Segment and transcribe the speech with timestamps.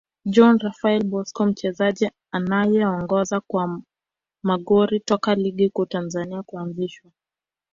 [0.25, 3.81] John Raphael Bocco Mchezaji anayeongoza kwa
[4.43, 7.11] magori toka ligi kuu Tanzania kuanzishwa